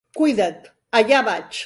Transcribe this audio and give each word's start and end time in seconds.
Cuidat! 0.19 0.65
Allà 0.99 1.21
vaig! 1.31 1.59